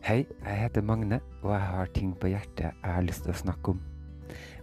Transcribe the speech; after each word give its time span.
Hei, 0.00 0.24
jeg 0.46 0.56
heter 0.56 0.80
Magne, 0.80 1.18
og 1.42 1.50
jeg 1.52 1.60
har 1.60 1.90
ting 1.92 2.14
på 2.16 2.30
hjertet 2.32 2.70
jeg 2.70 2.92
har 2.94 3.04
lyst 3.04 3.26
til 3.26 3.34
å 3.34 3.36
snakke 3.36 3.74
om. 3.74 3.82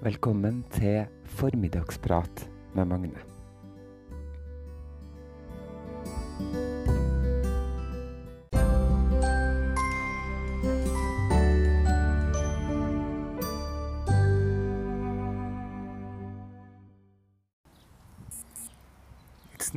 Velkommen 0.02 0.63
til 0.73 1.05
Formiddagsprat 1.38 2.47
med 2.73 2.89
Magne. 2.89 3.21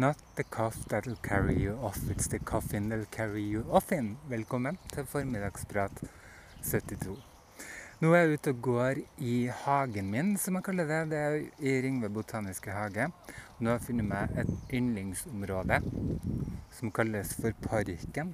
Not 0.00 0.16
the 0.36 0.44
cough 0.44 0.76
that'll 0.88 1.22
carry 1.22 1.54
you 1.62 1.78
off, 1.82 1.98
it's 2.08 2.26
the 2.26 2.38
coffin 2.38 2.88
that'll 2.88 3.10
carry 3.10 3.42
you 3.42 3.64
off 3.70 3.92
in. 3.92 4.16
Velkommen 4.28 4.78
til 4.92 5.04
Formiddagsprat 5.04 5.92
72. 6.62 7.16
Nå 8.00 8.12
er 8.14 8.22
jeg 8.22 8.38
ute 8.38 8.54
og 8.54 8.62
går 8.64 9.00
i 9.18 9.34
hagen 9.64 10.08
min, 10.08 10.30
som 10.40 10.56
jeg 10.56 10.64
kaller 10.64 10.88
det. 10.88 11.00
Det 11.10 11.18
er 11.18 11.36
i 11.60 11.74
Ringve 11.84 12.08
botaniske 12.08 12.72
hage. 12.72 13.10
Nå 13.58 13.68
har 13.68 13.76
jeg 13.76 13.86
funnet 13.90 14.08
meg 14.08 14.38
et 14.40 14.54
yndlingsområde 14.78 15.82
som 16.78 16.94
kalles 16.96 17.34
for 17.36 17.52
Parken. 17.66 18.32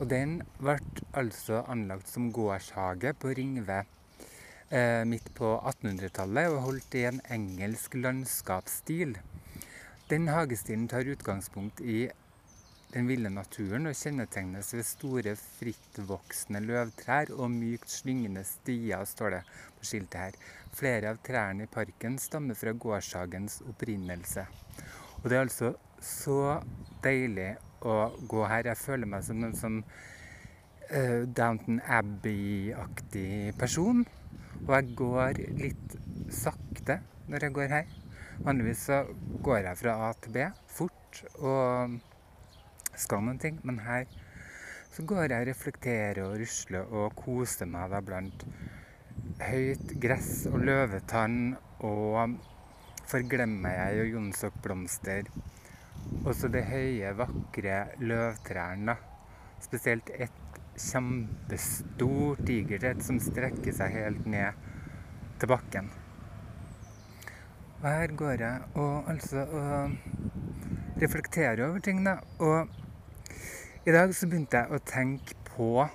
Og 0.00 0.08
den 0.08 0.38
ble 0.62 0.78
altså 1.12 1.60
anlagt 1.68 2.08
som 2.08 2.32
gårdshage 2.32 3.12
på 3.20 3.34
Ringve 3.36 3.82
eh, 3.82 5.04
midt 5.04 5.28
på 5.36 5.52
1800-tallet 5.60 6.56
og 6.56 6.64
holdt 6.70 6.96
i 6.96 7.04
en 7.10 7.20
engelsk 7.36 8.00
landskapsstil. 8.00 9.18
Den 10.12 10.28
hagestilen 10.28 10.88
tar 10.88 11.08
utgangspunkt 11.08 11.80
i 11.80 12.10
den 12.92 13.06
ville 13.08 13.30
naturen 13.32 13.88
og 13.88 13.94
kjennetegnes 13.96 14.74
ved 14.74 14.84
store, 14.84 15.32
frittvoksende 15.40 16.60
løvtrær 16.60 17.32
og 17.32 17.48
mykt 17.54 17.88
slyngende 17.88 18.42
stier, 18.44 19.06
står 19.08 19.32
det 19.32 19.40
på 19.78 19.88
skiltet 19.88 20.18
her. 20.20 20.36
Flere 20.76 21.14
av 21.14 21.22
trærne 21.24 21.64
i 21.64 21.70
parken 21.78 22.18
stammer 22.20 22.58
fra 22.60 22.74
gårdshagens 22.84 23.62
opprinnelse. 23.72 24.44
Og 25.22 25.30
det 25.30 25.38
er 25.38 25.46
altså 25.46 25.72
så 26.04 26.58
deilig 27.08 27.48
å 27.80 27.96
gå 28.28 28.44
her. 28.52 28.68
Jeg 28.68 28.82
føler 28.82 29.08
meg 29.14 29.24
som 29.24 29.48
en 29.48 29.56
sånn 29.62 29.80
uh, 30.92 31.24
Downton 31.24 31.80
Abbey-aktig 31.88 33.56
person. 33.56 34.04
Og 34.66 34.76
jeg 34.76 34.94
går 35.00 35.42
litt 35.64 36.00
sakte 36.44 37.00
når 37.32 37.48
jeg 37.48 37.60
går 37.62 37.76
her. 37.78 38.01
Vanligvis 38.42 38.86
så 38.88 39.04
går 39.46 39.60
jeg 39.68 39.78
fra 39.78 39.92
A 40.08 40.12
til 40.18 40.34
B 40.34 40.46
fort 40.66 41.20
og 41.38 41.98
skal 42.98 43.22
noen 43.22 43.38
ting, 43.38 43.60
men 43.62 43.78
her 43.84 44.08
så 44.92 45.04
går 45.06 45.30
jeg 45.30 45.44
og 45.44 45.48
reflekterer 45.48 46.20
og 46.24 46.34
rusler 46.40 46.90
og 46.90 47.14
koser 47.16 47.70
meg 47.70 47.92
da 47.92 48.00
blant 48.04 48.42
høyt 49.46 49.94
gress 50.02 50.48
og 50.50 50.58
løvetann 50.66 51.54
og 51.86 52.34
forglemmer 53.12 53.78
jeg 53.78 54.02
og 54.02 54.12
jonsokblomster. 54.16 55.30
Og 56.24 56.34
så 56.34 56.50
det 56.50 56.66
høye, 56.66 57.14
vakre 57.16 57.78
løvtrærne. 58.02 58.98
Spesielt 59.62 60.10
et 60.18 60.60
kjempestort 60.74 62.42
tigertrett 62.48 63.06
som 63.06 63.22
strekker 63.22 63.74
seg 63.76 64.00
helt 64.02 64.26
ned 64.26 64.70
til 65.38 65.52
bakken. 65.52 65.92
Og 67.82 67.88
her 67.90 68.12
går 68.16 68.30
jeg 68.30 68.60
og 68.78 69.10
altså 69.10 69.40
og 69.42 69.90
reflekterer 71.02 71.64
over 71.66 71.78
ting, 71.78 72.04
da. 72.06 72.12
Og 72.38 72.68
i 73.86 73.90
dag 73.90 74.14
så 74.14 74.28
begynte 74.30 74.60
jeg 74.60 74.70
å 74.70 74.78
tenke 74.86 75.34
på 75.48 75.88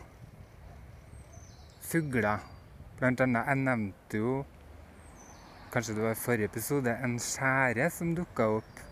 fugler. 1.87 2.43
Blant 2.99 3.23
annet, 3.23 3.47
jeg 3.47 3.61
nevnte 3.61 4.19
jo, 4.19 4.33
kanskje 5.71 5.95
det 5.95 6.03
var 6.03 6.17
i 6.17 6.19
forrige 6.25 6.51
episode, 6.51 6.97
en 7.07 7.15
skjære 7.23 7.87
som 7.95 8.11
dukka 8.19 8.49
opp 8.57 8.83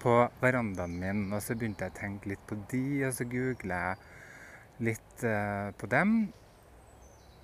på 0.00 0.16
verandaen 0.40 0.96
min. 1.04 1.22
Og 1.34 1.44
så 1.44 1.52
begynte 1.52 1.84
jeg 1.84 1.92
å 1.92 2.00
tenke 2.00 2.32
litt 2.32 2.48
på 2.48 2.56
de, 2.72 2.84
og 3.10 3.12
så 3.18 3.28
googla 3.28 3.84
jeg 3.84 4.88
litt 4.88 5.28
uh, 5.28 5.68
på 5.76 5.92
dem. 5.92 6.16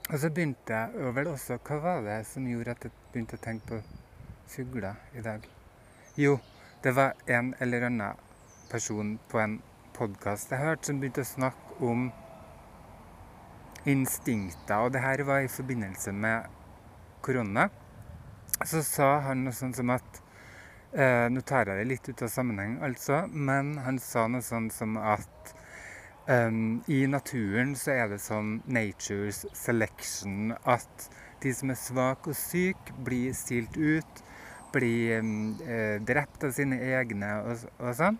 Og 0.08 0.16
så 0.16 0.32
begynte 0.32 0.80
jeg 0.80 1.14
vel 1.20 1.34
også 1.36 1.60
Hva 1.60 1.82
var 1.84 2.04
det 2.08 2.22
som 2.24 2.48
gjorde 2.48 2.72
at 2.72 2.88
jeg 2.88 3.00
begynte 3.12 3.36
å 3.36 3.44
tenke 3.44 3.68
på 3.68 3.97
fugler 4.48 4.94
i 5.14 5.22
dag? 5.24 5.44
Jo, 6.18 6.38
det 6.82 6.94
var 6.96 7.14
en 7.26 7.54
eller 7.60 7.86
annen 7.88 8.24
person 8.70 9.18
på 9.30 9.40
en 9.40 9.60
podkast 9.96 10.52
jeg 10.52 10.62
hørte 10.62 10.90
som 10.90 11.00
begynte 11.00 11.24
å 11.24 11.28
snakke 11.28 11.78
om 11.84 12.08
instinkter. 13.88 14.84
Og 14.84 14.92
det 14.94 15.02
her 15.02 15.22
var 15.26 15.44
i 15.44 15.50
forbindelse 15.50 16.12
med 16.12 16.48
korona. 17.22 17.68
Så 18.64 18.82
sa 18.82 19.18
han 19.28 19.44
noe 19.46 19.54
sånt 19.54 19.78
som 19.78 19.90
at 19.94 20.22
eh, 20.92 21.28
Nå 21.30 21.42
tar 21.46 21.68
jeg 21.68 21.80
det 21.82 21.88
litt 21.92 22.08
ut 22.08 22.24
av 22.26 22.32
sammenheng, 22.32 22.78
altså. 22.84 23.24
Men 23.30 23.76
han 23.84 24.00
sa 24.02 24.26
noe 24.30 24.44
sånt 24.44 24.74
som 24.74 24.96
at 24.98 25.54
um, 26.28 26.80
i 26.88 27.04
naturen 27.06 27.74
så 27.78 27.94
er 27.94 28.12
det 28.12 28.20
sånn 28.22 28.58
nature's 28.66 29.44
selection 29.56 30.54
at 30.64 31.08
de 31.42 31.52
som 31.54 31.70
er 31.70 31.78
svake 31.78 32.32
og 32.32 32.38
syke, 32.38 32.96
blir 33.06 33.34
stilt 33.36 33.76
ut, 33.78 34.24
blir 34.72 35.20
eh, 35.20 35.98
drept 36.04 36.48
av 36.48 36.54
sine 36.56 36.80
egne 36.98 37.32
og, 37.44 37.68
og 37.78 37.94
sånn. 37.98 38.18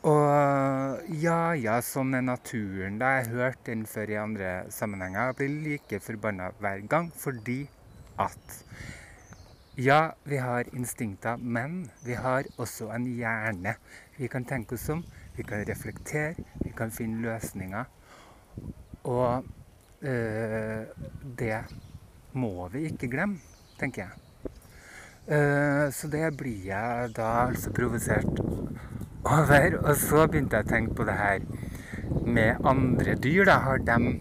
Og 0.00 1.10
ja, 1.20 1.52
ja, 1.60 1.74
sånn 1.84 2.16
er 2.16 2.24
naturen. 2.24 2.96
Da 3.00 3.18
jeg 3.18 3.34
hørt 3.34 3.66
den 3.66 3.84
før 3.88 4.14
i 4.14 4.16
andre 4.20 4.52
sammenhenger. 4.72 5.28
Jeg 5.28 5.36
blir 5.40 5.58
like 5.66 6.00
forbanna 6.00 6.54
hver 6.62 6.86
gang 6.88 7.10
fordi 7.12 7.60
at 8.20 8.62
ja, 9.80 10.12
vi 10.24 10.36
har 10.40 10.68
instinkter, 10.76 11.36
men 11.36 11.90
vi 12.04 12.16
har 12.16 12.48
også 12.58 12.90
en 12.96 13.06
hjerne. 13.06 13.76
Vi 14.16 14.28
kan 14.28 14.44
tenke 14.44 14.74
oss 14.74 14.88
om, 14.92 15.04
vi 15.36 15.44
kan 15.44 15.64
reflektere, 15.68 16.34
vi 16.64 16.72
kan 16.76 16.90
finne 16.92 17.22
løsninger. 17.22 17.84
Og 19.04 19.44
øh, 20.02 20.84
det 21.38 21.60
må 22.32 22.68
vi 22.68 22.88
ikke 22.90 23.08
glemme, 23.08 23.40
tenker 23.80 24.02
jeg. 24.02 24.29
Uh, 25.30 25.86
så 25.94 26.08
det 26.10 26.24
blir 26.34 26.64
jeg 26.66 27.12
da 27.14 27.28
altså 27.46 27.70
provosert 27.70 28.40
over. 29.22 29.76
Og 29.84 29.92
så 29.96 30.24
begynte 30.26 30.58
jeg 30.58 30.66
å 30.66 30.70
tenke 30.72 30.96
på 30.98 31.06
det 31.06 31.14
her 31.14 31.44
med 32.26 32.66
andre 32.66 33.14
dyr. 33.14 33.44
Da 33.46 33.60
har 33.62 33.78
de 33.86 34.20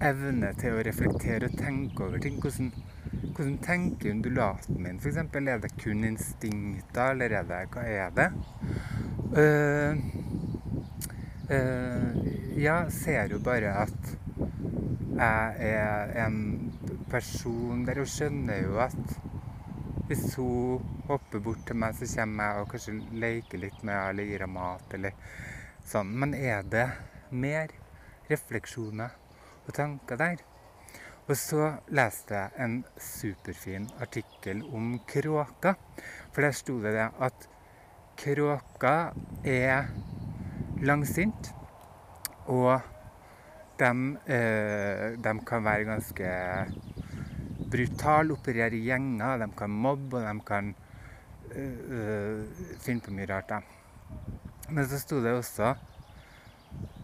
evne 0.00 0.54
til 0.56 0.78
å 0.78 0.86
reflektere 0.86 1.50
og 1.50 1.58
tenke 1.60 2.06
over 2.06 2.22
ting. 2.24 2.40
Hvordan, 2.40 2.72
hvordan 3.36 3.58
tenker 3.66 4.14
undulaten 4.14 4.80
min, 4.80 4.96
f.eks.? 4.96 5.20
Er 5.20 5.60
det 5.66 5.74
kun 5.76 6.08
instinkter, 6.08 7.12
eller 7.12 7.36
er 7.42 7.50
det 7.50 7.60
hva 7.74 7.84
er 7.84 8.16
det? 8.16 8.30
Uh, 9.36 10.00
uh, 11.52 12.24
ja, 12.56 12.82
ser 12.88 13.36
jo 13.36 13.44
bare 13.44 13.76
at 13.84 14.16
jeg 15.20 15.74
er 15.76 16.16
en 16.24 16.69
person 17.10 17.84
der, 17.86 18.00
og 18.02 18.10
skjønner 18.10 18.62
jo 18.64 18.78
at 18.82 19.16
hvis 20.10 20.34
hun 20.40 20.82
hopper 21.06 21.42
bort 21.42 21.62
til 21.68 21.78
meg, 21.78 21.94
så 21.94 22.08
kommer 22.16 22.48
jeg 22.48 22.62
og 22.62 22.70
kanskje 22.72 22.94
leker 23.22 23.62
litt 23.62 23.82
med 23.84 23.94
henne 23.94 24.08
eller 24.10 24.26
gir 24.26 24.44
henne 24.44 24.54
mat 24.56 24.94
eller 24.98 25.36
sånn. 25.86 26.10
Men 26.22 26.34
er 26.34 26.66
det 26.66 26.86
mer 27.30 27.74
refleksjoner 28.30 29.14
og 29.66 29.74
tanker 29.76 30.18
der? 30.18 30.42
Og 31.30 31.36
så 31.38 31.68
leste 31.94 32.34
jeg 32.34 32.64
en 32.64 32.76
superfin 32.98 33.86
artikkel 34.02 34.64
om 34.74 34.96
kråker. 35.06 35.76
For 36.34 36.42
der 36.42 36.56
sto 36.58 36.80
det 36.82 37.06
at 37.06 37.46
kråker 38.18 39.12
er 39.46 39.92
langsint, 40.82 41.52
og 42.50 42.80
de, 43.78 43.92
eh, 44.26 45.06
de 45.22 45.36
kan 45.46 45.64
være 45.64 45.86
ganske 45.86 46.32
brutal, 47.70 48.32
opererer 48.34 48.78
gjenger, 48.78 49.44
de 49.44 49.50
kan 49.56 49.70
mobbe 49.70 50.20
og 50.20 50.26
de 50.26 50.46
kan 50.46 50.72
uh, 51.54 52.66
finne 52.82 53.04
på 53.04 53.14
mye 53.14 53.28
rart. 53.30 53.52
Da. 53.52 53.60
Men 54.70 54.86
så 54.90 55.00
sto 55.02 55.20
det 55.22 55.34
også 55.34 55.74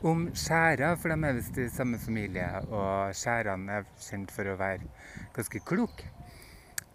om 0.07 0.29
skjæra, 0.37 0.93
for 1.01 1.11
de 1.11 1.17
er 1.27 1.39
visst 1.39 1.59
i 1.59 1.69
samme 1.73 1.99
familie, 1.99 2.47
og 2.71 3.15
skjærene 3.17 3.81
er 3.81 3.89
kjent 3.99 4.35
for 4.35 4.53
å 4.53 4.59
være 4.61 4.87
ganske 5.35 5.63
kloke. 5.67 6.13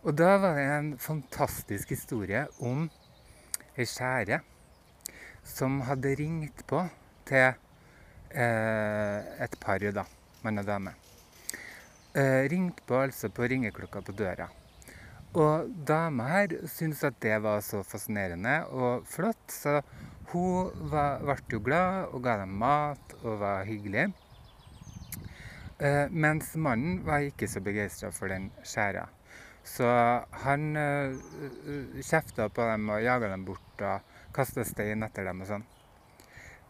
Og 0.01 0.15
da 0.17 0.37
var 0.41 0.55
det 0.57 0.65
en 0.65 0.93
fantastisk 0.97 1.91
historie 1.93 2.45
om 2.63 2.87
ei 3.77 3.85
skjære 3.85 4.41
som 5.45 5.81
hadde 5.85 6.15
ringt 6.17 6.65
på 6.69 6.81
til 7.29 7.51
eh, 8.33 9.31
et 9.45 9.61
par, 9.61 9.85
da, 9.93 10.07
mann 10.41 10.63
og 10.63 10.69
dame 10.69 10.95
ringte 12.51 12.83
på 12.87 12.97
altså 13.05 13.29
på 13.31 13.47
ringeklokka 13.47 14.01
på 14.03 14.15
døra. 14.17 14.49
Og 15.31 15.69
dama 15.87 16.25
her 16.27 16.57
syntes 16.67 17.05
at 17.07 17.21
det 17.23 17.37
var 17.43 17.61
så 17.63 17.83
fascinerende 17.87 18.57
og 18.67 19.05
flott, 19.07 19.45
så 19.47 19.79
hun 20.33 20.71
var, 20.91 21.23
ble 21.23 21.37
jo 21.53 21.61
glad 21.63 22.11
og 22.11 22.23
ga 22.25 22.37
dem 22.41 22.57
mat 22.59 23.15
og 23.21 23.39
var 23.39 23.63
hyggelig. 23.67 24.09
Eh, 25.81 26.11
mens 26.11 26.51
mannen 26.55 26.99
var 27.07 27.23
ikke 27.25 27.47
så 27.47 27.63
begeistra 27.63 28.11
for 28.11 28.31
den 28.31 28.51
skjæra. 28.63 29.07
Så 29.63 29.87
han 30.43 30.75
uh, 30.75 31.13
kjefta 32.01 32.47
på 32.49 32.65
dem 32.65 32.89
og 32.89 33.03
jaga 33.03 33.29
dem 33.29 33.43
bort 33.45 33.83
og 33.85 34.15
kasta 34.33 34.65
stein 34.65 35.05
etter 35.05 35.27
dem 35.29 35.43
og 35.43 35.49
sånn. 35.51 35.65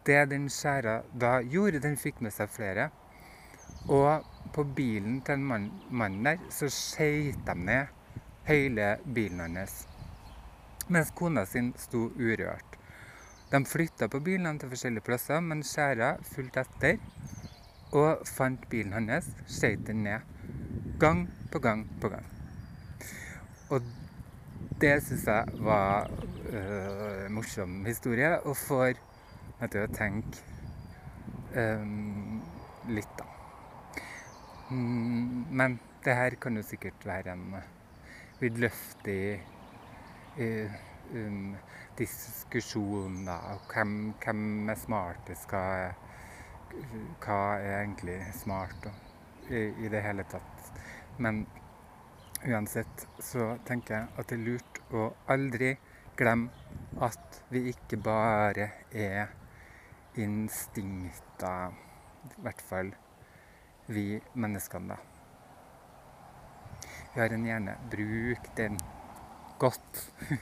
Det 0.04 0.18
den 0.28 0.48
skjæra 0.52 0.98
da 1.12 1.38
gjorde, 1.40 1.80
den 1.80 1.96
fikk 1.96 2.20
med 2.24 2.34
seg 2.36 2.52
flere. 2.52 2.90
Og 3.88 4.28
på 4.54 4.64
bilen 4.64 5.20
til 5.20 5.38
den 5.40 5.70
mannen 5.90 6.24
der 6.24 6.44
så 6.50 6.68
skøyt 6.68 7.40
de 7.46 7.54
ned 7.54 7.86
hele 8.44 8.96
bilen 9.14 9.40
hans. 9.40 9.86
Mens 10.88 11.12
kona 11.14 11.44
sin 11.46 11.72
sto 11.78 12.10
urørt. 12.18 12.78
De 13.52 13.64
flytta 13.68 14.08
på 14.08 14.20
bilene 14.24 14.58
til 14.58 14.72
forskjellige 14.72 15.04
plasser, 15.04 15.40
men 15.40 15.62
skjæra 15.62 16.14
fulgte 16.24 16.64
etter 16.64 17.00
og 17.92 18.26
fant 18.26 18.68
bilen 18.70 18.94
hans, 18.96 19.28
skøyt 19.46 19.86
den 19.86 20.04
ned. 20.04 20.20
Gang 21.00 21.26
på 21.52 21.58
gang 21.58 21.84
på 22.00 22.08
gang. 22.08 22.26
Og 23.70 23.82
det 24.80 24.94
syns 25.04 25.26
jeg 25.26 25.64
var 25.64 26.10
øh, 26.50 27.26
en 27.26 27.32
morsom 27.32 27.84
historie, 27.84 28.40
og 28.40 28.56
får 28.56 28.96
meg 29.60 29.70
til 29.72 29.84
å 29.84 29.92
tenke 29.94 30.42
øh, 31.54 31.86
litt, 32.88 33.14
da. 33.18 33.31
Mm, 34.72 35.44
men 35.50 35.78
det 36.04 36.14
her 36.16 36.36
kan 36.40 36.56
jo 36.56 36.62
sikkert 36.64 37.04
være 37.06 37.32
en 37.34 37.56
vidløftig 38.40 39.42
uh, 40.38 40.76
um, 41.14 41.56
diskusjon, 41.98 43.24
da. 43.26 43.36
Hvem, 43.72 44.14
hvem 44.24 44.70
er 44.72 44.78
smartest? 44.80 45.52
Hva 45.52 45.64
er, 47.60 47.82
egentlig 47.82 48.16
smart? 48.38 48.88
Og, 48.88 49.50
i, 49.50 49.66
I 49.84 49.92
det 49.92 50.02
hele 50.06 50.24
tatt. 50.30 50.72
Men 51.20 51.44
Uansett 52.42 53.04
så 53.22 53.52
tenker 53.68 53.94
jeg 53.94 54.08
at 54.18 54.32
det 54.32 54.38
er 54.40 54.46
lurt 54.48 54.80
å 54.90 55.04
aldri 55.30 55.76
glemme 56.18 56.50
at 57.04 57.42
vi 57.52 57.68
ikke 57.70 58.00
bare 58.02 58.66
er 58.90 59.30
instinkter, 60.18 61.76
i 62.26 62.42
hvert 62.42 62.64
fall 62.66 62.90
vi 63.86 64.20
menneskene, 64.34 64.88
da. 64.94 64.98
Vi 67.14 67.20
har 67.20 67.28
en 67.34 67.44
hjerne. 67.46 67.76
Bruk 67.90 68.56
den 68.56 68.78
godt. 69.58 70.10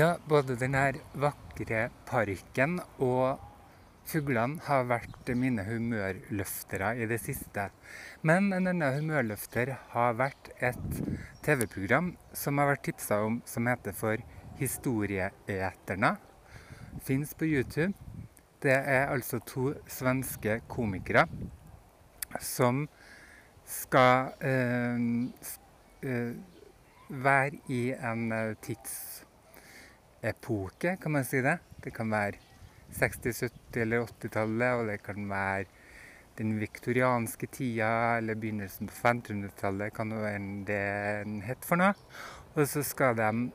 ja, 0.00 0.16
både 0.28 0.56
den 0.56 0.74
her 0.74 0.94
vakre 1.14 1.90
parken 2.08 2.80
og 2.98 3.38
Fuglene 4.08 4.56
har 4.64 4.86
vært 4.88 5.28
mine 5.36 5.60
humørløftere 5.66 6.94
i 6.96 7.04
det 7.10 7.18
siste. 7.20 7.66
Men 8.24 8.54
en 8.56 8.70
annen 8.70 8.94
humørløfter 8.96 9.74
har 9.92 10.16
vært 10.16 10.48
et 10.64 11.02
TV-program 11.44 12.14
som 12.32 12.56
har 12.56 12.70
vært 12.70 12.86
tipsa 12.88 13.20
om, 13.26 13.42
som 13.44 13.68
heter 13.68 13.92
for 13.92 14.16
Historieeterne. 14.56 16.16
Fins 17.04 17.36
på 17.36 17.44
YouTube. 17.52 17.92
Det 18.62 18.74
er 18.74 19.06
altså 19.06 19.38
to 19.46 19.74
svenske 19.86 20.60
komikere 20.68 21.26
som 22.42 22.88
skal 23.68 24.32
eh, 24.44 24.98
eh, 26.02 26.32
være 27.08 27.50
i 27.68 27.92
en 27.92 28.32
eh, 28.32 28.56
tidsepoke, 28.64 29.26
kan 31.00 31.10
man 31.12 31.24
si 31.24 31.36
det. 31.44 31.58
Det 31.84 31.94
kan 31.94 32.10
være 32.10 32.32
60-, 32.98 33.44
70- 33.44 33.80
eller 33.84 34.06
80-tallet, 34.06 34.72
og 34.74 34.86
det 34.88 35.02
kan 35.02 35.30
være 35.30 35.64
den 36.38 36.60
viktorianske 36.60 37.46
tida 37.46 38.16
eller 38.18 38.34
begynnelsen 38.34 38.86
på 38.88 38.94
500-tallet, 38.94 39.94
kan 39.94 40.12
jo 40.12 40.18
være 40.22 40.64
det 40.66 41.24
den 41.26 41.42
het 41.46 41.64
for 41.66 41.76
noe. 41.80 41.94
Og 42.54 42.68
så 42.68 42.82
skal 42.82 43.16
de 43.18 43.50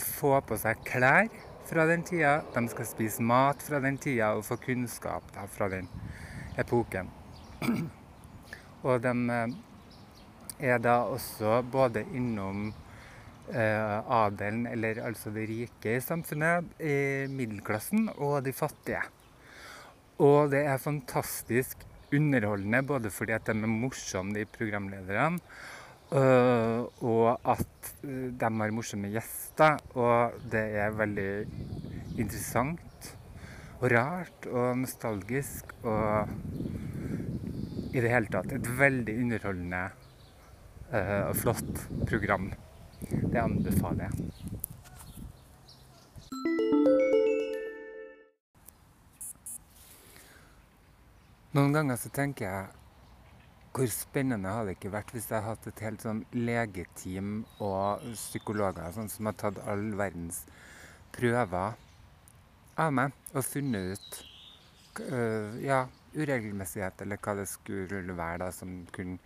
få 0.00 0.40
på 0.44 0.56
seg 0.60 0.76
klær 0.84 1.28
fra 1.68 1.86
den 1.88 2.02
tida, 2.06 2.38
de 2.54 2.68
skal 2.68 2.86
spise 2.88 3.24
mat 3.24 3.62
fra 3.64 3.80
den 3.82 3.96
tida 4.00 4.34
og 4.36 4.44
få 4.46 4.58
kunnskap 4.62 5.26
da, 5.34 5.46
fra 5.50 5.68
den 5.72 5.88
epoken. 6.60 7.10
og 8.86 9.02
de 9.04 9.14
eh, 9.34 9.54
er 10.74 10.82
da 10.82 11.00
også 11.10 11.62
både 11.72 12.04
innom 12.14 12.68
eh, 12.68 14.12
adelen, 14.18 14.66
eller 14.70 15.02
altså 15.06 15.32
de 15.34 15.46
rike 15.48 15.96
i 15.96 16.04
samfunnet, 16.04 16.68
i 16.78 17.26
middelklassen 17.32 18.10
og 18.16 18.42
de 18.44 18.52
fattige. 18.54 19.02
Og 20.22 20.52
det 20.52 20.62
er 20.68 20.78
fantastisk 20.78 21.82
underholdende, 22.14 22.84
både 22.86 23.10
fordi 23.10 23.34
at 23.34 23.48
de 23.48 23.56
er 23.56 23.70
morsomme, 23.70 24.36
de 24.36 24.46
programlederne, 24.46 25.40
øh, 26.14 26.80
og 27.02 27.40
at 27.44 27.94
øh, 28.04 28.32
de 28.32 28.44
har 28.44 28.70
morsomme 28.70 29.10
gjester. 29.12 29.78
Og 29.94 30.32
det 30.52 30.64
er 30.84 30.90
veldig 30.90 31.46
interessant 32.18 33.16
og 33.80 33.90
rart 33.92 34.46
og 34.46 34.78
nostalgisk 34.78 35.74
og 35.82 36.28
i 37.94 38.00
det 38.00 38.10
hele 38.10 38.30
tatt 38.32 38.52
et 38.54 38.70
veldig 38.78 39.18
underholdende 39.22 39.82
øh, 40.94 41.28
og 41.28 41.36
flott 41.36 41.84
program. 42.08 42.52
Det 43.10 43.38
anbefaler 43.38 44.08
jeg. 44.08 44.30
Noen 51.54 51.74
ganger 51.76 52.00
så 52.00 52.10
tenker 52.10 52.48
jeg 52.48 52.83
hvor 53.74 53.90
spennende 53.90 54.52
hadde 54.54 54.70
det 54.70 54.76
ikke 54.78 54.92
vært 54.94 55.10
hvis 55.14 55.26
jeg 55.30 55.42
hadde 55.42 55.50
hatt 55.50 55.66
et 55.70 55.82
helt 55.82 56.04
sånn 56.04 56.20
legeteam 56.36 57.32
og 57.64 58.04
psykologer 58.14 58.94
sånn 58.94 59.10
som 59.10 59.30
har 59.30 59.38
tatt 59.40 59.58
all 59.66 59.88
verdens 59.98 60.44
prøver 61.14 61.74
av 62.84 62.94
meg 62.94 63.14
og 63.34 63.46
funnet 63.46 63.94
ut 63.94 64.20
uh, 65.10 65.58
ja, 65.62 65.84
uregelmessighet, 66.14 67.02
eller 67.02 67.18
hva 67.22 67.34
det 67.40 67.48
skulle 67.50 68.14
være 68.14 68.44
da, 68.44 68.50
som 68.54 68.82
kunne 68.94 69.18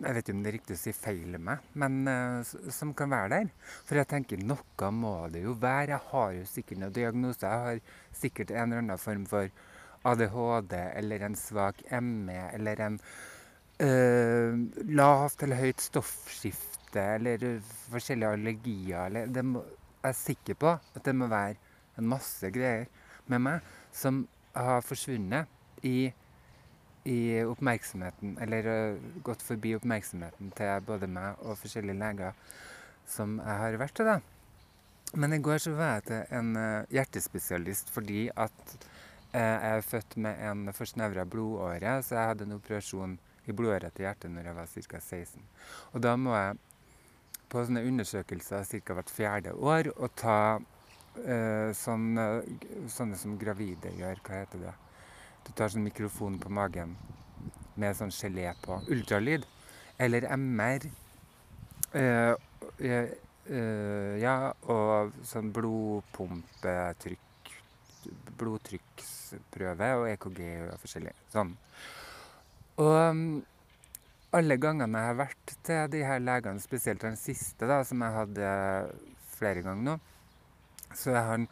jeg 0.00 0.16
vet 0.16 0.24
ikke 0.24 0.32
om 0.32 0.44
det 0.44 0.48
er 0.48 0.54
riktig 0.56 0.76
å 0.76 0.80
si 0.80 0.92
feil 0.96 1.34
meg, 1.44 1.64
men 1.76 1.98
uh, 2.08 2.52
som 2.72 2.94
kan 2.96 3.10
være 3.12 3.34
der. 3.34 3.50
For 3.84 4.00
jeg 4.00 4.08
tenker 4.08 4.40
noe 4.40 4.88
må 4.96 5.12
det 5.28 5.42
jo 5.44 5.52
være. 5.60 5.92
Jeg 5.92 6.08
har 6.12 6.30
jo 6.38 6.46
sikkert 6.48 6.80
noen 6.80 6.94
diagnoser. 6.96 7.44
Jeg 7.50 7.66
har 7.66 8.16
sikkert 8.16 8.54
en 8.54 8.62
eller 8.62 8.80
annen 8.80 9.02
form 9.02 9.26
for 9.28 9.52
ADHD 10.08 10.74
eller 10.96 11.26
en 11.26 11.36
svak 11.36 11.82
ME 12.00 12.38
eller 12.54 12.80
en 12.86 13.00
øh, 13.84 14.62
lavt 14.88 15.42
eller 15.44 15.60
høyt 15.60 15.84
stoffskifte 15.84 17.04
eller 17.18 17.60
forskjellige 17.90 18.32
allergier. 18.38 19.06
Eller 19.06 19.42
må, 19.42 19.64
jeg 20.00 20.08
er 20.14 20.16
sikker 20.16 20.60
på 20.60 20.74
at 20.78 21.04
det 21.04 21.14
må 21.16 21.28
være 21.30 21.58
en 22.00 22.08
masse 22.08 22.50
greier 22.54 22.88
med 23.30 23.44
meg 23.44 23.72
som 23.92 24.24
har 24.56 24.82
forsvunnet 24.84 25.86
i 25.86 26.10
i 27.08 27.40
oppmerksomheten, 27.48 28.34
eller 28.44 28.66
uh, 28.68 29.04
gått 29.24 29.40
forbi 29.42 29.72
oppmerksomheten 29.78 30.50
til 30.56 30.82
både 30.84 31.08
meg 31.08 31.38
og 31.40 31.56
forskjellige 31.56 31.96
leger 31.96 32.58
som 33.08 33.38
jeg 33.40 33.56
har 33.62 33.78
vært 33.80 33.96
til. 33.96 34.10
da. 34.10 34.18
Men 35.16 35.32
i 35.32 35.40
går 35.42 35.62
så 35.64 35.72
var 35.74 35.94
jeg 35.96 36.04
til 36.10 36.36
en 36.38 36.50
uh, 36.56 36.90
hjertespesialist 36.92 37.90
fordi 37.94 38.28
at 38.36 38.76
jeg 39.32 39.70
er 39.70 39.84
født 39.86 40.16
med 40.16 40.40
en 40.42 40.72
forsnevra 40.74 41.24
blodåre, 41.24 42.00
så 42.02 42.16
jeg 42.16 42.32
hadde 42.32 42.48
en 42.48 42.56
operasjon 42.56 43.14
i 43.46 43.54
blodåret 43.54 43.94
til 43.94 44.06
hjertet 44.08 44.32
når 44.34 44.50
jeg 44.50 44.58
var 44.58 44.74
ca. 44.74 45.00
16. 45.00 45.46
Og 45.92 46.02
da 46.02 46.16
må 46.18 46.34
jeg 46.34 46.58
på 47.50 47.64
sånne 47.66 47.86
undersøkelser 47.86 48.66
ca. 48.84 48.98
hvert 48.98 49.10
fjerde 49.10 49.54
år 49.54 49.92
og 49.96 50.10
ta 50.18 50.40
sånne, 51.74 52.26
sånne 52.88 53.18
som 53.18 53.38
gravide 53.38 53.92
gjør. 53.98 54.20
Hva 54.26 54.42
heter 54.42 54.62
det? 54.66 54.74
Du 55.46 55.52
tar 55.56 55.72
sånn 55.72 55.86
mikrofon 55.86 56.38
på 56.40 56.52
magen 56.52 56.96
med 57.80 57.96
sånn 57.96 58.12
gelé 58.14 58.50
på. 58.62 58.78
Ultralyd. 58.92 59.46
Eller 60.00 60.26
MR. 60.36 60.86
Eh, 61.98 62.34
uh, 62.34 63.10
uh, 63.50 64.14
ja, 64.20 64.36
og 64.70 65.16
sånn 65.26 65.50
blodpumpetrykk 65.54 67.29
Blodtrykksprøve 68.40 69.90
og 70.00 70.08
EKG 70.10 70.42
og 70.70 70.76
forskjellig. 70.82 71.14
Sånn. 71.32 71.54
Og 72.80 72.92
um, 73.10 73.24
alle 74.36 74.56
gangene 74.62 75.02
jeg 75.02 75.10
har 75.10 75.18
vært 75.18 75.54
til 75.66 75.90
de 75.92 76.04
her 76.06 76.22
legene, 76.22 76.62
spesielt 76.62 77.02
den 77.02 77.18
siste, 77.18 77.66
da, 77.68 77.82
som 77.86 78.02
jeg 78.04 78.16
hadde 78.16 78.52
flere 79.36 79.64
ganger 79.66 79.86
nå, 79.88 79.96
så 80.96 81.14
er 81.14 81.26
han 81.28 81.48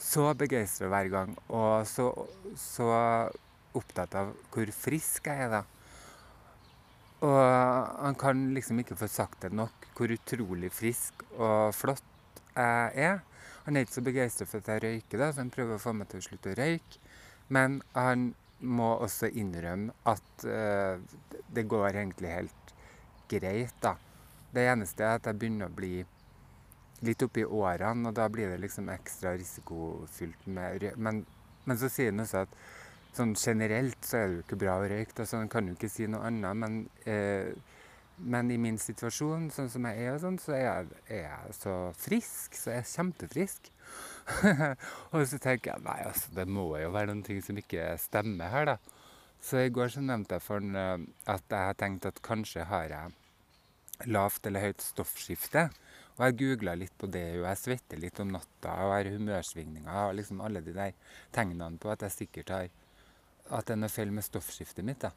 så 0.00 0.30
begeistra 0.36 0.88
hver 0.88 1.10
gang, 1.12 1.34
og 1.52 1.84
så, 1.88 2.08
så, 2.56 2.88
opptatt 3.76 4.16
av 4.18 4.32
hvor 4.50 4.70
frisk 4.74 5.28
jeg 5.30 5.46
er 5.46 5.52
da. 5.52 5.60
Og 7.20 7.36
han 8.00 8.16
kan 8.18 8.48
liksom 8.56 8.80
ikke 8.82 8.96
få 8.98 9.06
sagt 9.12 9.44
det 9.44 9.52
nok 9.54 9.90
hvor 9.94 10.10
utrolig 10.10 10.72
frisk 10.72 11.22
og 11.36 11.74
flott 11.76 12.40
jeg 12.56 13.04
er. 13.04 13.20
Han 13.70 13.78
er 13.78 13.84
ikke 13.86 14.00
så 14.00 14.02
begeistra 14.02 14.44
for 14.50 14.58
at 14.58 14.68
jeg 14.72 14.82
røyker, 14.82 15.20
da, 15.20 15.28
så 15.30 15.44
han 15.44 15.50
prøver 15.54 15.76
å 15.76 15.78
få 15.78 15.92
meg 15.94 16.08
til 16.10 16.18
å 16.18 16.24
slutte 16.24 16.50
å 16.50 16.54
røyke. 16.58 16.96
Men 17.54 17.76
han 17.94 18.32
må 18.66 18.88
også 19.04 19.28
innrømme 19.30 19.94
at 20.10 20.42
uh, 20.42 20.98
det 21.54 21.68
går 21.70 22.00
egentlig 22.00 22.32
helt 22.34 22.72
greit, 23.30 23.76
da. 23.78 23.92
Det 24.50 24.64
eneste 24.72 25.06
er 25.06 25.20
at 25.20 25.28
jeg 25.30 25.38
begynner 25.38 25.70
å 25.70 25.76
bli 25.76 26.00
litt 27.06 27.22
oppi 27.22 27.44
årene, 27.46 28.10
og 28.10 28.18
da 28.18 28.26
blir 28.26 28.50
det 28.50 28.58
liksom 28.64 28.90
ekstra 28.90 29.36
risikofylt 29.38 30.50
med 30.50 30.82
røyk. 30.82 30.98
Men, 30.98 31.22
men, 31.62 31.78
så 31.78 31.92
sier 31.94 32.10
han 32.10 32.26
også 32.26 32.42
at 32.48 32.58
sånn 33.14 33.36
generelt 33.38 34.02
så 34.02 34.18
er 34.18 34.26
det 34.26 34.40
jo 34.40 34.44
ikke 34.48 34.62
bra 34.64 34.80
å 34.80 34.90
røyke. 34.90 35.22
så 35.22 35.44
han 35.44 35.52
kan 35.52 35.70
jo 35.70 35.78
ikke 35.78 35.94
si 35.94 36.10
noe 36.10 36.26
annet. 36.26 36.58
Men, 36.58 36.80
eh, 37.06 37.54
men 38.20 38.50
i 38.52 38.58
min 38.60 38.78
situasjon, 38.80 39.48
sånn 39.54 39.70
som 39.72 39.86
jeg 39.88 40.04
er, 40.04 40.14
og 40.14 40.22
sånn, 40.22 40.38
så 40.42 40.54
er 40.56 40.64
jeg, 40.64 40.98
er 41.08 41.22
jeg, 41.24 41.54
så 41.56 41.74
frisk. 41.96 42.56
Så 42.58 42.72
jeg 42.74 42.82
er 42.82 42.90
kjempefrisk. 42.90 43.70
og 45.12 45.24
så 45.26 45.40
tenker 45.42 45.72
jeg 45.72 45.84
nei, 45.86 45.98
altså, 46.06 46.32
det 46.36 46.46
må 46.48 46.66
jo 46.78 46.92
være 46.94 47.12
noen 47.12 47.24
ting 47.26 47.40
som 47.44 47.58
ikke 47.60 47.92
stemmer 48.00 48.52
her, 48.52 48.74
da. 48.74 48.98
Så 49.40 49.62
i 49.64 49.72
går 49.72 49.88
så 49.94 50.02
nevnte 50.04 50.36
jeg 50.36 50.44
for 50.44 50.60
eh, 50.60 51.06
at 51.32 51.46
jeg 51.48 51.70
har 51.70 51.78
tenkt 51.80 52.08
at 52.10 52.20
kanskje 52.24 52.66
har 52.68 52.92
jeg 52.92 54.10
lavt 54.12 54.46
eller 54.46 54.68
høyt 54.68 54.84
stoffskifte. 54.84 55.70
Og 56.18 56.26
jeg 56.26 56.36
googla 56.42 56.74
litt 56.76 56.92
på 57.00 57.08
det, 57.08 57.24
og 57.38 57.46
jeg 57.48 57.60
svetter 57.62 58.00
litt 58.00 58.20
om 58.20 58.34
natta 58.34 58.74
og 58.84 58.92
har 58.92 59.08
humørsvingninger 59.08 60.02
og 60.10 60.18
liksom 60.18 60.42
alle 60.44 60.60
de 60.64 60.74
der 60.76 60.92
tegnene 61.32 61.80
på 61.80 61.88
at 61.92 62.04
jeg 62.04 62.16
sikkert 62.18 62.52
har 62.52 62.68
at 63.50 63.66
det 63.66 63.74
er 63.74 63.80
noe 63.80 63.90
feil 63.90 64.12
med 64.14 64.26
stoffskiftet 64.26 64.84
mitt. 64.86 65.00
Da. 65.02 65.10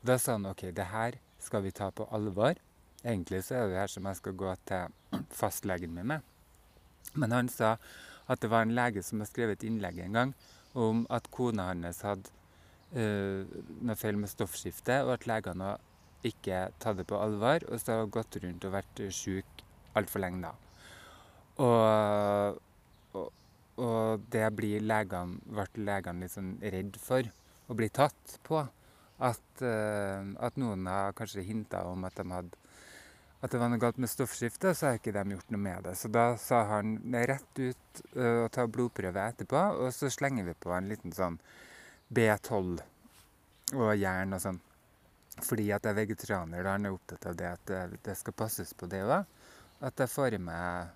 Og 0.00 0.10
da 0.10 0.18
sa 0.20 0.34
han 0.34 0.48
OK, 0.50 0.66
det 0.74 0.90
her 0.90 1.20
skal 1.48 1.64
vi 1.64 1.74
ta 1.74 1.90
på 1.90 2.06
alvor. 2.14 2.60
Egentlig 3.04 3.42
så 3.46 3.58
er 3.58 3.70
det 3.70 3.80
her 3.80 3.92
som 3.92 4.06
jeg 4.08 4.20
skal 4.20 4.36
gå 4.38 4.54
til 4.68 5.24
fastlegen 5.34 5.94
min 5.94 6.12
med. 6.12 6.20
Men 7.14 7.32
han 7.32 7.48
sa 7.52 7.76
at 8.28 8.42
det 8.42 8.50
var 8.52 8.66
en 8.66 8.74
lege 8.76 9.02
som 9.02 9.22
har 9.22 9.30
skrevet 9.30 9.58
et 9.58 9.68
innlegg 9.68 10.00
en 10.04 10.18
gang 10.18 10.34
om 10.78 11.06
at 11.10 11.30
kona 11.32 11.70
hans 11.70 12.02
hadde 12.04 12.28
uh, 12.94 13.46
noe 13.80 13.96
feil 13.98 14.18
med 14.20 14.30
stoffskiftet, 14.30 15.06
og 15.06 15.14
at 15.16 15.26
legene 15.30 15.76
ikke 16.26 16.66
tatt 16.82 16.98
det 16.98 17.06
på 17.08 17.18
alvor, 17.18 17.64
og 17.70 17.80
så 17.80 18.00
har 18.00 18.12
gått 18.12 18.40
rundt 18.42 18.66
og 18.66 18.74
vært 18.74 19.02
sjuk 19.14 19.62
altfor 19.98 20.22
lenge 20.22 20.42
da. 20.44 20.54
Og, 21.64 22.58
og, 23.18 23.28
og 23.82 24.26
det 24.34 24.46
blir 24.58 24.84
legene, 24.84 25.40
ble 25.46 25.86
legene 25.88 26.26
litt 26.26 26.34
sånn 26.34 26.56
redd 26.62 26.98
for 27.02 27.30
å 27.68 27.78
bli 27.78 27.88
tatt 27.94 28.38
på. 28.46 28.66
At, 29.18 29.62
uh, 29.62 30.22
at 30.46 30.58
noen 30.60 30.86
har 30.86 31.16
kanskje 31.18 31.42
hinta 31.46 31.82
om 31.90 32.04
at, 32.06 32.14
de 32.14 32.30
hadde, 32.30 32.60
at 33.42 33.50
det 33.50 33.58
var 33.58 33.72
noe 33.72 33.82
galt 33.82 33.98
med 33.98 34.10
stoffskiftet, 34.12 34.76
så 34.78 34.86
har 34.90 35.00
ikke 35.00 35.14
de 35.16 35.34
gjort 35.34 35.50
noe 35.54 35.62
med 35.62 35.88
det. 35.88 35.96
Så 35.98 36.10
da 36.14 36.28
sa 36.38 36.62
han 36.70 36.98
rett 37.26 37.62
ut 37.62 38.04
uh, 38.14 38.44
å 38.44 38.52
ta 38.54 38.68
blodprøve 38.70 39.26
etterpå, 39.32 39.64
og 39.82 39.90
så 39.94 40.10
slenger 40.12 40.46
vi 40.46 40.54
på 40.54 40.70
en 40.76 40.90
liten 40.90 41.14
sånn 41.14 41.40
B12 42.14 42.78
og 43.76 43.90
jern 43.98 44.38
og 44.38 44.44
sånn. 44.44 44.62
Fordi 45.38 45.68
at 45.74 45.84
jeg 45.86 45.92
er 45.92 45.98
vegetarianer, 46.00 46.62
da 46.64 46.74
han 46.74 46.86
er 46.88 46.94
opptatt 46.94 47.26
av 47.30 47.36
det 47.38 47.50
at 47.50 47.66
det, 47.70 47.82
det 48.06 48.14
skal 48.18 48.34
passes 48.38 48.72
på 48.74 48.88
det 48.90 49.04
òg. 49.06 49.36
At 49.86 50.00
jeg 50.02 50.10
får 50.10 50.34
i 50.34 50.40
meg 50.42 50.94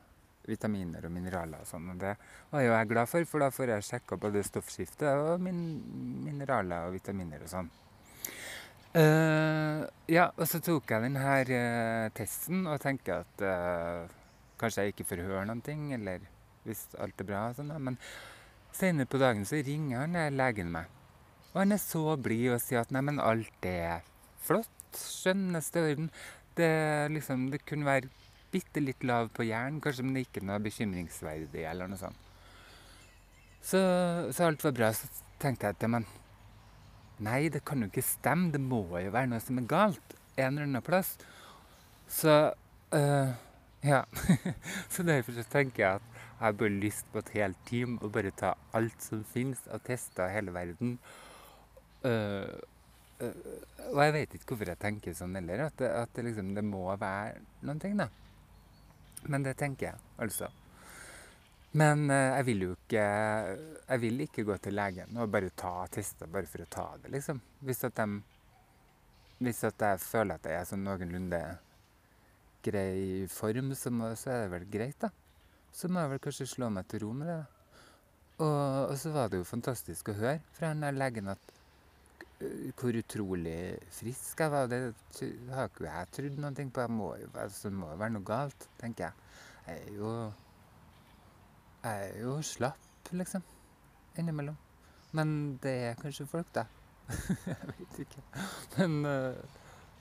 vitaminer 0.49 1.07
og 1.07 1.13
mineraler 1.15 1.63
og 1.63 1.69
sånn. 1.69 1.93
Og 1.93 2.01
det 2.01 2.17
var 2.51 2.65
jo 2.65 2.73
jeg 2.73 2.91
glad 2.91 3.11
for, 3.11 3.29
for 3.31 3.45
da 3.45 3.51
får 3.55 3.75
jeg 3.77 3.87
sjekka 3.89 4.19
både 4.21 4.43
stoffskiftet 4.47 5.13
og 5.15 5.43
min 5.43 5.61
mineraler 6.27 6.89
og 6.89 6.97
vitaminer 6.97 7.45
og 7.45 7.53
sånn. 7.53 7.71
Uh, 8.93 9.87
ja, 10.13 10.27
og 10.37 10.45
så 10.45 10.59
tok 10.61 10.91
jeg 10.93 11.07
denne 11.07 11.21
uh, 11.25 12.11
testen 12.13 12.67
og 12.69 12.81
tenker 12.83 13.23
at 13.23 13.45
uh, 13.47 14.11
kanskje 14.61 14.85
jeg 14.85 14.93
ikke 14.93 15.07
får 15.09 15.23
høre 15.25 15.47
noen 15.49 15.63
ting, 15.65 15.87
eller 15.97 16.27
hvis 16.67 16.91
alt 17.01 17.23
er 17.25 17.29
bra 17.31 17.47
og 17.49 17.57
sånn. 17.57 17.73
Men 17.81 17.97
senere 18.77 19.09
på 19.09 19.21
dagen 19.23 19.49
så 19.49 19.63
ringer 19.65 20.05
han 20.05 20.37
legen 20.37 20.75
meg. 20.75 20.93
Og 21.53 21.63
han 21.63 21.73
er 21.73 21.81
så 21.81 22.17
blid 22.21 22.53
og 22.53 22.61
sier 22.65 22.85
at 22.85 22.93
nei, 22.93 23.05
alt 23.21 23.69
er 23.69 24.05
flott. 24.45 24.69
Skjønneste 24.93 25.87
orden. 25.89 26.11
Det, 26.57 26.73
liksom, 27.13 27.49
det 27.53 27.63
kunne 27.65 27.89
være 27.89 28.13
bitte 28.53 28.83
litt 28.85 29.05
lav 29.09 29.31
på 29.33 29.47
jern, 29.49 29.81
kanskje, 29.81 30.05
men 30.05 30.21
ikke 30.21 30.45
noe 30.45 30.61
bekymringsverdig 30.61 31.65
eller 31.69 31.89
noe 31.89 32.01
sånt. 32.01 32.29
Så, 33.63 33.81
så 34.35 34.49
alt 34.51 34.65
var 34.67 34.77
bra. 34.77 34.91
Så 34.97 35.09
tenkte 35.41 35.71
jeg 35.71 35.79
at 35.79 35.89
men 35.89 36.05
nei, 37.23 37.47
det 37.53 37.63
kan 37.69 37.83
jo 37.83 37.89
ikke 37.91 38.05
stemme. 38.05 38.51
Det 38.55 38.61
må 38.61 38.85
jo 39.01 39.15
være 39.15 39.31
noe 39.31 39.43
som 39.43 39.61
er 39.61 39.71
galt 39.71 40.17
en 40.37 40.55
eller 40.55 40.69
annen 40.69 40.85
plass. 40.85 41.15
Så 42.11 42.53
øh, 42.95 43.33
ja. 43.83 44.03
så 44.93 45.03
derfor 45.03 45.33
så 45.33 45.45
tenker 45.51 45.85
jeg 45.85 45.95
at 45.95 46.09
jeg 46.43 46.47
har 46.47 46.53
bare 46.59 46.69
lyst 46.83 47.07
på 47.13 47.19
et 47.19 47.29
helt 47.37 47.59
team 47.67 47.99
og 48.03 48.13
bare 48.13 48.31
ta 48.35 48.55
alt 48.75 49.03
som 49.03 49.23
finnes 49.25 49.61
av 49.71 49.83
tester 49.87 50.31
hele 50.31 50.55
verden. 50.55 50.97
Uh, 52.03 52.51
uh, 53.23 53.53
og 53.93 54.01
jeg 54.03 54.15
vet 54.17 54.35
ikke 54.35 54.49
hvorfor 54.51 54.73
jeg 54.73 54.81
tenker 54.83 55.15
sånn 55.15 55.39
heller. 55.39 55.69
At, 55.69 55.77
det, 55.79 55.91
at 56.03 56.11
det, 56.17 56.25
liksom, 56.27 56.51
det 56.57 56.65
må 56.67 56.83
være 56.99 57.39
noen 57.63 57.83
ting, 57.83 57.95
da. 58.01 58.09
Men 59.31 59.47
det 59.47 59.55
tenker 59.61 59.93
jeg, 59.93 60.03
altså. 60.19 60.51
Men 61.79 62.05
eh, 62.13 62.35
jeg 62.37 62.47
vil 62.51 62.65
jo 62.67 62.75
ikke 62.77 63.03
Jeg 63.03 64.01
vil 64.03 64.25
ikke 64.27 64.45
gå 64.45 64.57
til 64.61 64.77
legen 64.77 65.17
og 65.17 65.31
bare 65.33 65.53
ta 65.57 65.87
tester 65.93 66.29
bare 66.31 66.49
for 66.49 66.65
å 66.65 66.71
ta 66.71 66.87
det, 67.03 67.13
liksom. 67.15 67.41
Hvis 67.65 67.83
at, 67.89 67.97
de, 67.97 68.21
hvis 69.41 69.63
at 69.69 69.87
jeg 69.89 70.03
føler 70.03 70.37
at 70.37 70.49
jeg 70.49 70.61
er 70.61 70.69
sånn 70.69 70.85
noenlunde 70.85 71.41
grei 72.63 73.25
form, 73.33 73.73
så, 73.75 73.91
må, 73.91 74.13
så, 74.19 74.31
er 74.31 74.45
det 74.45 74.53
vel 74.53 74.69
greit, 74.71 75.01
da. 75.03 75.11
Så 75.75 75.89
må 75.89 76.03
jeg 76.03 76.13
vel 76.13 76.23
kanskje 76.23 76.51
slå 76.51 76.69
meg 76.71 76.87
til 76.91 77.03
ro 77.07 77.11
med 77.17 77.33
det. 77.33 77.41
Og, 78.43 78.93
og 78.93 78.95
så 79.01 79.11
var 79.15 79.33
det 79.33 79.41
jo 79.41 79.49
fantastisk 79.49 80.13
å 80.13 80.19
høre 80.19 80.39
fra 80.55 80.71
den 80.71 80.85
der 80.85 80.95
legen 80.97 81.33
at 81.33 81.51
hvor 82.79 82.97
utrolig 82.99 83.79
frisk 83.95 84.41
jeg 84.43 84.51
var. 84.51 84.71
Det 84.71 84.81
har 85.55 85.69
ikke 85.71 85.87
jeg 85.87 86.13
trodd 86.17 86.39
noe 86.43 86.53
på. 86.75 86.85
Jeg 86.85 86.91
må 86.91 87.11
altså, 87.15 87.69
det 87.69 87.77
må 87.79 87.91
jo 87.93 88.01
være 88.01 88.17
noe 88.17 88.27
galt, 88.27 88.69
tenker 88.81 89.09
jeg. 89.09 89.29
Jeg 89.67 89.85
er 89.85 90.01
jo 90.01 90.15
Jeg 91.83 92.13
er 92.13 92.21
jo 92.23 92.37
slapp, 92.47 93.11
liksom. 93.11 93.43
Innimellom. 94.19 94.57
Men 95.13 95.59
det 95.63 95.73
er 95.89 95.99
kanskje 96.01 96.29
folk, 96.31 96.49
da. 96.55 96.67
jeg 97.49 97.73
vet 97.73 97.99
ikke. 98.05 98.23
Men 98.79 99.03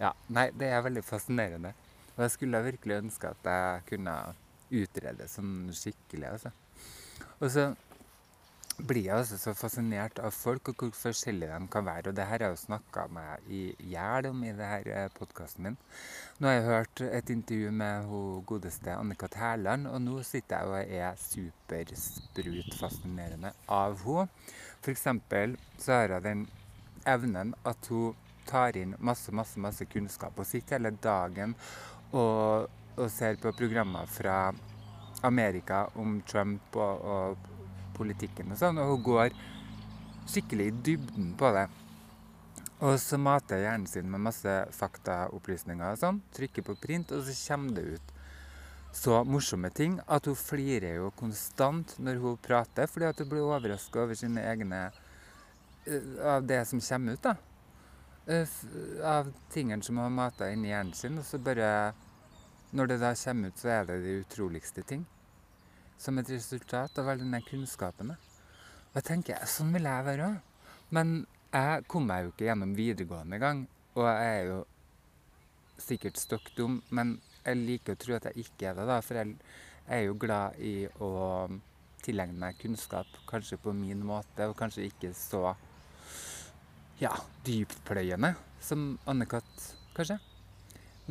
ja. 0.02 0.12
Nei, 0.34 0.48
det 0.58 0.70
er 0.72 0.84
veldig 0.86 1.04
fascinerende. 1.06 1.74
Og 2.16 2.24
jeg 2.26 2.34
skulle 2.36 2.64
virkelig 2.66 3.00
ønske 3.04 3.30
at 3.30 3.50
jeg 3.50 3.86
kunne 3.92 4.16
utrede 4.72 5.28
sånn 5.30 5.72
skikkelig, 5.76 6.28
altså. 6.32 6.52
Og 7.40 7.52
så 7.52 7.68
blir 8.88 9.04
jeg 9.06 9.16
altså 9.16 9.38
så 9.40 9.54
fascinert 9.58 10.20
av 10.24 10.32
folk 10.36 10.70
og 10.72 10.76
hvor 10.80 10.92
forskjellige 10.98 11.60
de 11.60 11.68
kan 11.72 11.86
være. 11.86 12.10
Og 12.10 12.16
det 12.18 12.26
her 12.26 12.38
har 12.38 12.44
jeg 12.48 12.54
jo 12.56 12.66
snakka 12.66 13.02
meg 13.14 13.32
i 13.52 13.76
hjel 13.92 14.24
om 14.32 14.40
i 14.44 14.52
denne 14.52 14.72
her 14.72 14.86
podkasten 15.18 15.64
min. 15.68 15.78
Nå 16.40 16.44
har 16.48 16.56
jeg 16.56 16.70
hørt 16.70 16.98
et 17.08 17.30
intervju 17.36 17.70
med 17.82 17.96
hun 18.10 18.46
godeste 18.50 18.90
Annika 18.96 19.28
Tærland, 19.32 19.84
og 19.88 19.98
nå 20.02 20.16
sitter 20.28 20.56
jeg 20.58 20.66
og 20.72 20.78
er 21.02 21.12
supersprutfascinerende 21.28 23.50
av 23.70 23.92
henne. 24.06 24.28
F.eks. 24.82 25.06
så 25.78 25.90
har 25.94 26.10
jeg 26.16 26.24
den 26.26 26.42
evnen 27.06 27.50
at 27.68 27.88
hun 27.94 28.16
tar 28.50 28.78
inn 28.78 28.96
masse, 29.00 29.32
masse, 29.32 29.60
masse 29.62 29.86
kunnskap 29.86 30.40
og 30.40 30.46
sitter 30.50 30.78
hele 30.80 30.92
dagen 31.04 31.56
og, 32.12 32.70
og 32.98 33.12
ser 33.14 33.36
på 33.42 33.52
programmer 33.54 34.06
fra 34.10 34.54
Amerika 35.22 35.86
om 36.02 36.22
Trump 36.26 36.76
og, 36.76 37.06
og 37.06 37.38
politikken 37.96 38.54
og 38.54 38.60
sånn, 38.60 38.80
og 38.82 38.96
hun 38.96 39.06
går 39.06 39.36
skikkelig 40.30 40.68
i 40.70 40.78
dybden 40.90 41.34
på 41.40 41.52
det. 41.56 41.68
Og 42.82 42.96
så 42.98 43.20
mater 43.22 43.62
hjernen 43.62 43.86
sin 43.90 44.10
med 44.10 44.24
masse 44.26 44.54
faktaopplysninger 44.74 45.94
og 45.94 46.02
sånn, 46.02 46.22
trykker 46.34 46.66
på 46.66 46.78
print, 46.82 47.14
og 47.14 47.28
så 47.28 47.36
kommer 47.52 47.78
det 47.78 47.98
ut 47.98 48.18
så 48.92 49.22
morsomme 49.24 49.70
ting 49.72 50.00
at 50.12 50.26
hun 50.28 50.36
flirer 50.36 50.98
jo 50.98 51.12
konstant 51.16 51.94
når 52.04 52.20
hun 52.20 52.42
prater, 52.44 52.90
fordi 52.92 53.08
at 53.08 53.22
hun 53.22 53.30
blir 53.32 53.46
overraska 53.46 54.02
over 54.04 54.18
sine 54.20 54.44
egne 54.44 54.82
eh, 55.86 56.10
Av 56.28 56.44
det 56.44 56.66
som 56.68 56.82
kommer 56.84 57.16
ut, 57.16 57.24
da. 57.24 57.36
Eh, 58.28 58.58
av 59.08 59.32
tingene 59.54 59.84
som 59.84 59.98
hun 59.98 60.04
har 60.04 60.18
mata 60.18 60.50
inni 60.52 60.74
hjernen 60.74 60.94
sin. 60.94 61.18
Og 61.18 61.26
så 61.26 61.40
bare 61.40 61.94
Når 62.72 62.88
det 62.88 62.98
da 63.02 63.16
kommer 63.16 63.48
ut, 63.48 63.58
så 63.58 63.68
er 63.68 63.86
det 63.86 64.02
de 64.04 64.20
utroligste 64.26 64.84
ting 64.84 65.06
som 66.02 66.18
et 66.18 66.30
resultat 66.34 66.98
av 66.98 67.12
all 67.12 67.22
denne 67.22 67.42
kunnskapen. 67.46 68.16
Og 68.16 68.98
jeg 68.98 69.08
tenker, 69.08 69.46
sånn 69.48 69.74
vil 69.76 69.86
jeg 69.86 70.08
være 70.08 70.28
òg. 70.28 70.70
Men 70.98 71.14
jeg 71.54 71.86
kom 71.92 72.08
meg 72.10 72.26
jo 72.26 72.32
ikke 72.34 72.48
gjennom 72.48 72.76
videregående 72.76 73.38
engang. 73.38 73.66
Og 73.96 74.08
jeg 74.08 74.32
er 74.38 74.48
jo 74.50 74.62
sikkert 75.82 76.20
stokk 76.20 76.50
dum, 76.58 76.80
men 76.90 77.20
jeg 77.46 77.60
liker 77.60 77.96
å 77.96 78.02
tro 78.02 78.16
at 78.18 78.30
jeg 78.30 78.48
ikke 78.48 78.72
er 78.72 78.80
det, 78.80 78.88
da. 78.90 78.98
For 79.06 79.20
jeg 79.20 79.36
er 79.92 80.06
jo 80.08 80.18
glad 80.20 80.58
i 80.62 80.76
å 81.04 81.12
tilegne 82.02 82.40
meg 82.42 82.58
kunnskap, 82.62 83.10
kanskje 83.30 83.60
på 83.62 83.74
min 83.78 84.02
måte, 84.06 84.48
og 84.50 84.58
kanskje 84.58 84.88
ikke 84.90 85.14
så 85.18 85.52
ja, 87.02 87.14
dyptpløyende 87.46 88.34
som 88.62 88.96
Anne-Kat., 89.10 89.68
kanskje. 89.98 90.18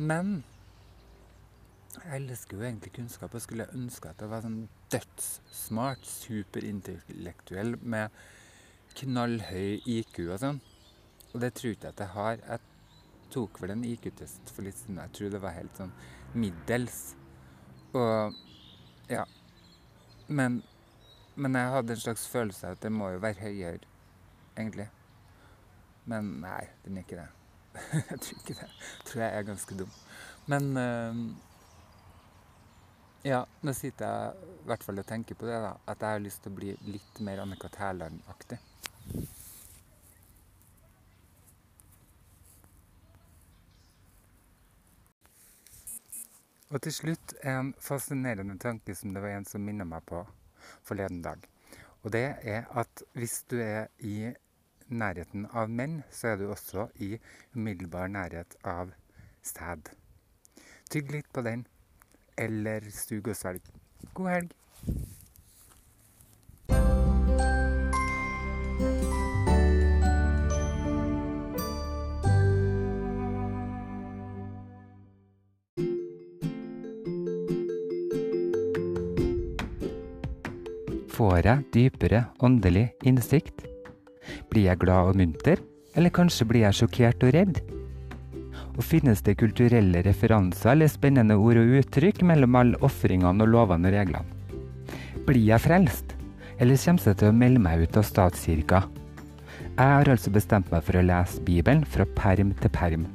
Men 0.01 0.41
jeg 1.95 2.21
elsker 2.21 2.57
jo 2.57 2.63
egentlig 2.65 2.93
kunnskap 2.95 3.33
og 3.35 3.43
skulle 3.43 3.69
ønske 3.75 4.11
at 4.11 4.21
jeg 4.23 4.31
var 4.31 4.43
sånn 4.45 4.61
dødssmart, 4.91 6.05
superintellektuell 6.07 7.77
med 7.81 8.11
knallhøy 8.97 9.79
IQ 9.87 10.19
og 10.27 10.37
sånn. 10.41 10.61
Og 11.31 11.41
det 11.43 11.53
tror 11.55 11.71
jeg 11.71 11.79
ikke 11.79 11.93
at 11.93 12.03
jeg 12.03 12.13
har. 12.15 12.41
Jeg 12.43 12.59
tok 13.31 13.61
vel 13.63 13.75
en 13.75 13.85
IQ-test 13.87 14.51
for 14.51 14.67
litt 14.67 14.79
siden. 14.79 14.99
Jeg 14.99 15.15
tror 15.15 15.33
det 15.33 15.43
var 15.43 15.55
helt 15.55 15.77
sånn 15.79 15.93
middels. 16.35 16.99
Og 17.95 18.35
ja. 19.11 19.23
Men, 20.27 20.61
men 21.35 21.55
jeg 21.59 21.75
hadde 21.75 21.95
en 21.95 22.03
slags 22.03 22.25
følelse 22.31 22.67
av 22.67 22.77
at 22.77 22.83
det 22.83 22.91
må 22.95 23.11
jo 23.13 23.21
være 23.23 23.43
høyere, 23.43 23.87
egentlig. 24.55 24.87
Men 26.11 26.35
nei, 26.43 26.65
den 26.85 26.99
er 26.99 27.05
ikke 27.05 27.19
det. 27.19 27.29
jeg 28.11 28.19
tror 28.25 28.41
ikke 28.41 28.57
det. 28.59 28.67
Jeg 28.67 29.07
tror 29.07 29.23
jeg 29.23 29.31
er 29.37 29.47
ganske 29.47 29.79
dum. 29.79 29.95
Men 30.51 30.69
uh, 30.75 31.19
ja, 33.23 33.43
nå 33.61 33.73
sitter 33.77 34.07
jeg 34.07 34.49
i 34.61 34.67
hvert 34.69 34.83
fall 34.85 35.01
og 35.01 35.07
tenker 35.09 35.37
på 35.37 35.47
det, 35.49 35.59
da. 35.61 35.75
At 35.91 36.01
jeg 36.01 36.17
har 36.17 36.23
lyst 36.23 36.43
til 36.43 36.53
å 36.53 36.57
bli 36.57 36.73
litt 36.87 37.21
mer 37.25 37.43
Annika 37.43 37.69
Tærland-aktig. 37.73 38.57
Og 46.71 46.79
til 46.85 46.93
slutt 46.95 47.33
en 47.43 47.73
fascinerende 47.83 48.55
tanke 48.61 48.95
som 48.95 49.11
det 49.11 49.21
var 49.23 49.35
en 49.35 49.47
som 49.47 49.63
minnet 49.65 49.89
meg 49.89 50.05
på 50.07 50.21
forleden 50.87 51.19
dag. 51.25 51.43
Og 52.01 52.13
det 52.15 52.27
er 52.47 52.69
at 52.79 53.03
hvis 53.13 53.41
du 53.51 53.57
er 53.59 53.91
i 53.99 54.31
nærheten 54.87 55.49
av 55.51 55.69
menn, 55.69 55.99
så 56.11 56.31
er 56.31 56.39
du 56.39 56.47
også 56.49 56.87
i 57.03 57.17
umiddelbar 57.55 58.07
nærhet 58.11 58.55
av 58.67 58.95
sæd. 59.43 59.91
Tygg 60.91 61.11
litt 61.11 61.29
på 61.35 61.43
den 61.45 61.67
eller 62.37 62.87
sug 62.93 63.27
og 63.27 63.35
svelg. 63.35 63.61
God 64.13 64.29
helg. 64.35 64.55
Får 81.11 81.45
jeg 81.45 81.65
dypere 81.73 82.23
åndelig 82.41 82.87
innsikt? 83.05 83.67
Blir 84.49 84.71
jeg 84.71 84.81
glad 84.81 85.11
og 85.11 85.19
munter, 85.19 85.61
eller 85.95 86.09
kanskje 86.09 86.47
blir 86.49 86.65
jeg 86.65 86.79
sjokkert 86.81 87.27
og 87.27 87.35
redd? 87.35 87.61
Og 88.77 88.85
finnes 88.85 89.21
det 89.25 89.37
kulturelle 89.41 90.03
referanser 90.05 90.73
eller 90.73 90.91
spennende 90.91 91.35
ord 91.35 91.59
og 91.59 91.75
uttrykk 91.81 92.23
mellom 92.27 92.57
alle 92.59 92.79
ofringene 92.85 93.43
og 93.43 93.53
lovene 93.55 93.91
og 93.91 93.97
reglene? 93.97 94.39
Blir 95.27 95.43
jeg 95.43 95.63
frelst, 95.63 96.15
eller 96.57 96.79
kommer 96.79 97.11
jeg 97.11 97.19
til 97.19 97.31
å 97.31 97.37
melde 97.43 97.61
meg 97.61 97.83
ut 97.83 97.99
av 97.99 98.07
statskirka? 98.07 98.83
Jeg 99.71 99.97
har 99.97 100.09
altså 100.11 100.31
bestemt 100.33 100.71
meg 100.71 100.83
for 100.85 100.99
å 100.99 101.03
lese 101.05 101.41
Bibelen 101.47 101.83
fra 101.87 102.05
perm 102.17 102.51
til 102.61 102.73
perm. 102.75 103.05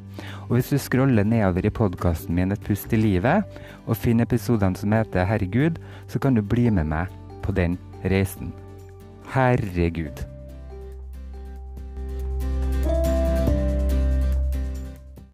Og 0.49 0.57
hvis 0.57 0.71
du 0.73 0.79
scroller 0.81 1.27
nedover 1.27 1.67
i 1.67 1.73
podkasten 1.75 2.35
min 2.37 2.55
Et 2.55 2.63
pust 2.69 2.93
i 2.93 3.01
livet, 3.01 3.45
og 3.87 3.97
finner 3.97 4.25
episodene 4.25 4.77
som 4.79 4.93
heter 4.93 5.29
Herregud, 5.29 5.81
så 6.09 6.19
kan 6.19 6.35
du 6.35 6.43
bli 6.43 6.71
med 6.71 6.89
meg 6.93 7.13
på 7.43 7.53
den 7.53 7.77
reisen. 8.05 8.53
Herregud. 9.35 10.36